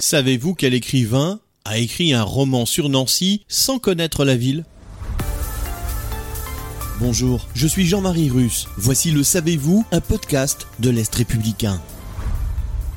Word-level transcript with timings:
Savez-vous 0.00 0.54
quel 0.54 0.72
écrivain 0.72 1.40
a 1.66 1.76
écrit 1.76 2.14
un 2.14 2.22
roman 2.22 2.64
sur 2.64 2.88
Nancy 2.88 3.44
sans 3.48 3.78
connaître 3.78 4.24
la 4.24 4.34
ville? 4.34 4.64
Bonjour, 7.00 7.46
je 7.54 7.66
suis 7.66 7.86
Jean-Marie 7.86 8.30
Russe. 8.30 8.66
Voici 8.78 9.10
le 9.10 9.22
Savez-vous, 9.22 9.84
un 9.92 10.00
podcast 10.00 10.66
de 10.78 10.88
l'Est 10.88 11.14
républicain. 11.14 11.82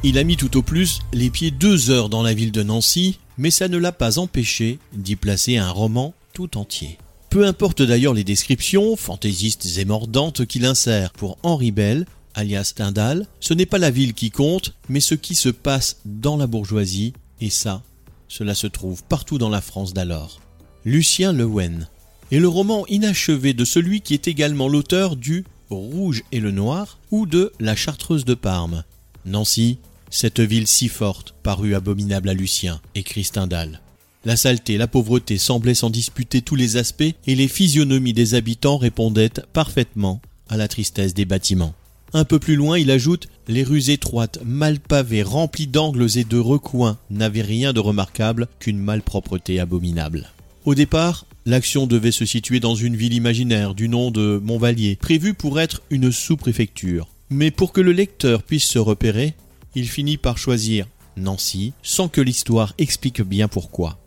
Il 0.03 0.17
a 0.17 0.23
mis 0.23 0.37
tout 0.37 0.55
au 0.55 0.61
plus 0.61 1.01
les 1.11 1.29
pieds 1.29 1.51
deux 1.51 1.91
heures 1.91 2.07
dans 2.07 2.23
la 2.23 2.33
ville 2.33 2.53
de 2.53 2.63
Nancy, 2.63 3.19
mais 3.37 3.51
ça 3.51 3.67
ne 3.67 3.77
l'a 3.77 3.91
pas 3.91 4.17
empêché 4.17 4.79
d'y 4.93 5.17
placer 5.17 5.57
un 5.57 5.71
roman 5.71 6.13
tout 6.33 6.57
entier. 6.57 6.97
Peu 7.29 7.45
importe 7.45 7.81
d'ailleurs 7.81 8.13
les 8.13 8.23
descriptions, 8.23 8.95
fantaisistes 8.95 9.77
et 9.77 9.83
mordantes 9.83 10.45
qu'il 10.45 10.63
insère 10.63 11.11
pour 11.11 11.37
Henri 11.43 11.71
Bell, 11.71 12.05
alias 12.33 12.65
Stendhal, 12.65 13.27
ce 13.39 13.53
n'est 13.53 13.65
pas 13.65 13.77
la 13.77 13.91
ville 13.91 14.13
qui 14.13 14.31
compte, 14.31 14.73
mais 14.89 14.99
ce 14.99 15.15
qui 15.15 15.35
se 15.35 15.49
passe 15.49 15.97
dans 16.05 16.37
la 16.37 16.47
bourgeoisie, 16.47 17.13
et 17.41 17.49
ça, 17.49 17.83
cela 18.27 18.55
se 18.55 18.67
trouve 18.67 19.03
partout 19.03 19.37
dans 19.37 19.49
la 19.49 19.61
France 19.61 19.93
d'alors. 19.93 20.39
Lucien 20.85 21.33
Lewen 21.33 21.87
est 22.31 22.39
le 22.39 22.47
roman 22.47 22.85
inachevé 22.87 23.53
de 23.53 23.65
celui 23.65 24.01
qui 24.01 24.13
est 24.13 24.27
également 24.27 24.67
l'auteur 24.67 25.15
du 25.15 25.45
Rouge 25.69 26.23
et 26.31 26.39
le 26.39 26.51
Noir 26.51 26.99
ou 27.11 27.25
de 27.25 27.51
La 27.59 27.75
Chartreuse 27.75 28.25
de 28.25 28.33
Parme. 28.33 28.83
Nancy, 29.25 29.77
cette 30.09 30.39
ville 30.39 30.67
si 30.67 30.89
forte, 30.89 31.33
parut 31.43 31.75
abominable 31.75 32.29
à 32.29 32.33
Lucien, 32.33 32.81
écrit 32.95 33.23
Stendhal. 33.23 33.81
La 34.25 34.35
saleté, 34.35 34.77
la 34.77 34.87
pauvreté 34.87 35.37
semblaient 35.37 35.73
s'en 35.73 35.89
disputer 35.89 36.41
tous 36.41 36.55
les 36.55 36.77
aspects 36.77 37.03
et 37.27 37.35
les 37.35 37.47
physionomies 37.47 38.13
des 38.13 38.35
habitants 38.35 38.77
répondaient 38.77 39.41
parfaitement 39.51 40.21
à 40.49 40.57
la 40.57 40.67
tristesse 40.67 41.13
des 41.13 41.25
bâtiments. 41.25 41.73
Un 42.15 42.25
peu 42.25 42.37
plus 42.37 42.55
loin, 42.55 42.77
il 42.77 42.91
ajoute 42.91 43.27
Les 43.47 43.63
rues 43.63 43.89
étroites, 43.89 44.39
mal 44.45 44.79
pavées, 44.79 45.23
remplies 45.23 45.67
d'angles 45.67 46.17
et 46.17 46.23
de 46.23 46.37
recoins 46.37 46.99
n'avaient 47.09 47.41
rien 47.41 47.73
de 47.73 47.79
remarquable 47.79 48.47
qu'une 48.59 48.77
malpropreté 48.77 49.59
abominable. 49.59 50.29
Au 50.65 50.75
départ, 50.75 51.25
l'action 51.45 51.87
devait 51.87 52.11
se 52.11 52.25
situer 52.25 52.59
dans 52.59 52.75
une 52.75 52.95
ville 52.95 53.13
imaginaire 53.13 53.73
du 53.73 53.89
nom 53.89 54.11
de 54.11 54.39
Montvalier, 54.43 54.95
prévue 54.95 55.33
pour 55.33 55.59
être 55.59 55.81
une 55.89 56.11
sous-préfecture. 56.11 57.07
Mais 57.31 57.49
pour 57.49 57.73
que 57.73 57.81
le 57.81 57.91
lecteur 57.91 58.43
puisse 58.43 58.65
se 58.65 58.79
repérer, 58.79 59.33
il 59.73 59.89
finit 59.89 60.17
par 60.17 60.37
choisir 60.37 60.85
Nancy, 61.17 61.73
sans 61.81 62.09
que 62.09 62.21
l'histoire 62.21 62.75
explique 62.77 63.21
bien 63.23 63.47
pourquoi. 63.47 63.97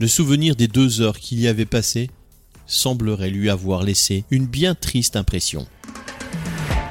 Le 0.00 0.08
souvenir 0.08 0.56
des 0.56 0.68
deux 0.68 1.00
heures 1.00 1.20
qu'il 1.20 1.40
y 1.40 1.46
avait 1.46 1.66
passées 1.66 2.10
semblerait 2.66 3.30
lui 3.30 3.48
avoir 3.48 3.84
laissé 3.84 4.24
une 4.30 4.46
bien 4.46 4.74
triste 4.74 5.14
impression. 5.16 5.66